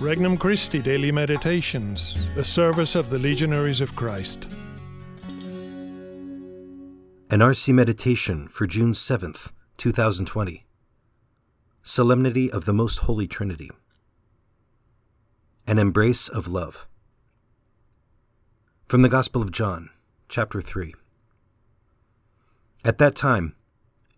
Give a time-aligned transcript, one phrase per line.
[0.00, 4.46] Regnum Christi Daily Meditations, the service of the Legionaries of Christ.
[7.30, 10.64] An RC Meditation for June 7th, 2020.
[11.82, 13.72] Solemnity of the Most Holy Trinity.
[15.66, 16.86] An Embrace of Love.
[18.86, 19.90] From the Gospel of John,
[20.28, 20.94] chapter 3.
[22.84, 23.56] At that time,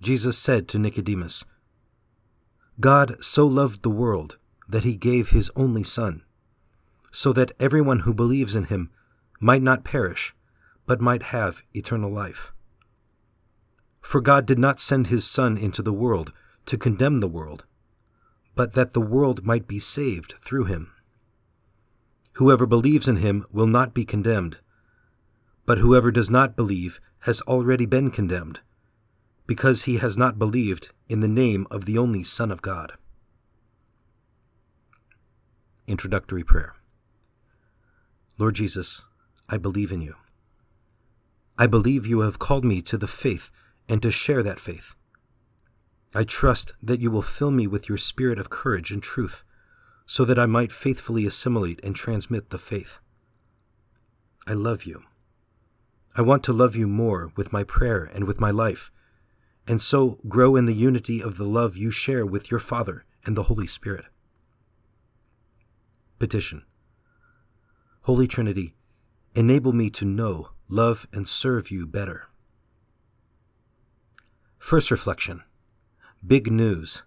[0.02, 1.46] Jesus said to Nicodemus,
[2.78, 4.36] God so loved the world
[4.70, 6.22] that he gave his only Son,
[7.10, 8.90] so that everyone who believes in him
[9.40, 10.34] might not perish,
[10.86, 12.52] but might have eternal life.
[14.00, 16.32] For God did not send his Son into the world
[16.66, 17.64] to condemn the world,
[18.54, 20.92] but that the world might be saved through him.
[22.34, 24.58] Whoever believes in him will not be condemned,
[25.66, 28.60] but whoever does not believe has already been condemned,
[29.46, 32.94] because he has not believed in the name of the only Son of God.
[35.90, 36.76] Introductory Prayer
[38.38, 39.06] Lord Jesus,
[39.48, 40.14] I believe in you.
[41.58, 43.50] I believe you have called me to the faith
[43.88, 44.94] and to share that faith.
[46.14, 49.42] I trust that you will fill me with your spirit of courage and truth,
[50.06, 53.00] so that I might faithfully assimilate and transmit the faith.
[54.46, 55.02] I love you.
[56.14, 58.92] I want to love you more with my prayer and with my life,
[59.66, 63.36] and so grow in the unity of the love you share with your Father and
[63.36, 64.04] the Holy Spirit.
[66.20, 66.64] Petition
[68.02, 68.74] Holy Trinity,
[69.34, 72.28] enable me to know, love, and serve you better.
[74.58, 75.44] First reflection
[76.24, 77.04] Big news.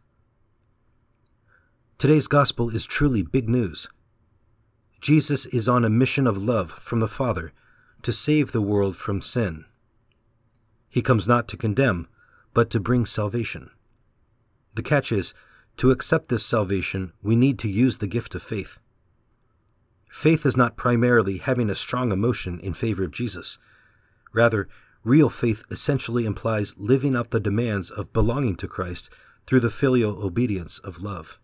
[2.00, 3.88] Today's gospel is truly big news.
[5.00, 7.53] Jesus is on a mission of love from the Father
[8.02, 9.66] to save the world from sin.
[10.89, 12.08] He comes not to condemn,
[12.55, 13.70] but to bring salvation.
[14.73, 15.36] The catch is,
[15.77, 18.80] to accept this salvation, we need to use the gift of faith.
[20.23, 23.57] Faith is not primarily having a strong emotion in favor of Jesus.
[24.31, 24.69] Rather,
[25.03, 29.14] real faith essentially implies living out the demands of belonging to Christ
[29.45, 31.42] through the filial obedience of love.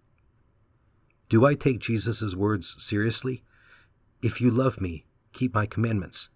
[1.27, 3.43] Do I take Jesus' words seriously?
[4.21, 6.29] If you love me, keep my commandments.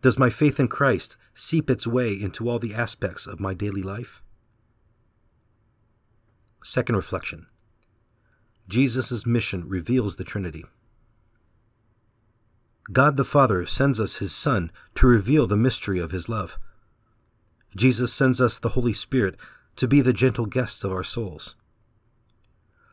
[0.00, 3.84] Does my faith in Christ seep its way into all the aspects of my daily
[3.84, 4.24] life?
[6.64, 7.46] Second reflection
[8.68, 10.64] Jesus' mission reveals the Trinity.
[12.90, 16.58] God the Father sends us His Son to reveal the mystery of His love.
[17.76, 19.36] Jesus sends us the Holy Spirit
[19.76, 21.56] to be the gentle guest of our souls.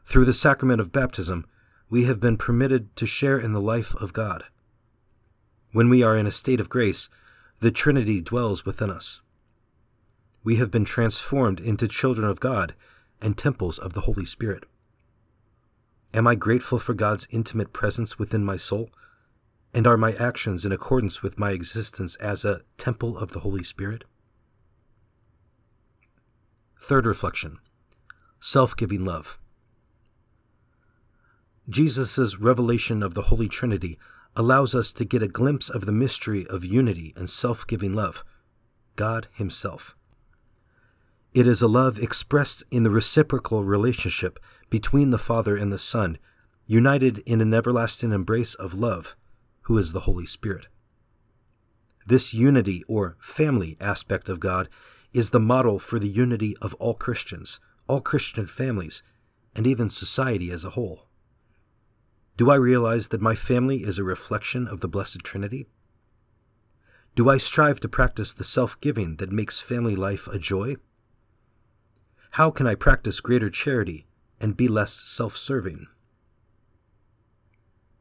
[0.06, 1.46] Through the sacrament of baptism,
[1.90, 4.44] we have been permitted to share in the life of God.
[5.72, 7.10] When we are in a state of grace,
[7.60, 9.22] the Trinity dwells within us.
[10.44, 12.74] We have been transformed into children of God
[13.22, 14.64] and temples of the Holy Spirit.
[16.14, 18.90] Am I grateful for God's intimate presence within my soul?
[19.74, 23.64] And are my actions in accordance with my existence as a temple of the Holy
[23.64, 24.04] Spirit?
[26.82, 27.60] Third reflection
[28.40, 29.40] Self giving love.
[31.70, 34.00] Jesus' revelation of the Holy Trinity
[34.36, 38.24] allows us to get a glimpse of the mystery of unity and self giving love
[38.96, 39.96] God Himself.
[41.34, 44.40] It is a love expressed in the reciprocal relationship
[44.72, 46.18] between the Father and the Son,
[46.66, 49.16] united in an everlasting embrace of love
[49.64, 50.68] who is the Holy Spirit.
[52.06, 54.68] This unity or family aspect of God
[55.14, 59.04] is the model for the unity of all Christians, all Christian families,
[59.56, 61.08] and even society as a whole.
[62.38, 65.68] Do I realize that my family is a reflection of the Blessed Trinity?
[67.16, 70.78] Do I strive to practice the self giving that makes family life a joy?
[72.32, 74.08] How can I practice greater charity
[74.40, 75.88] and be less self serving?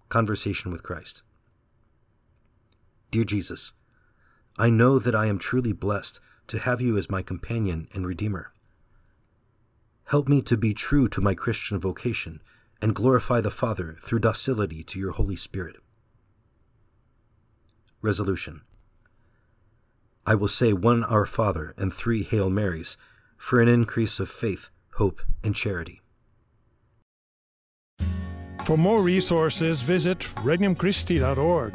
[0.09, 1.23] Conversation with Christ.
[3.11, 3.73] Dear Jesus,
[4.59, 8.53] I know that I am truly blessed to have you as my companion and Redeemer.
[10.07, 12.41] Help me to be true to my Christian vocation
[12.83, 15.77] and glorify the Father through docility to your Holy Spirit.
[18.03, 18.63] Resolution
[20.27, 22.99] I will say one Our Father and three Hail Marys
[23.39, 26.03] for an increase of faith, hope, and charity.
[28.67, 31.75] For more resources, visit regnumchristi.org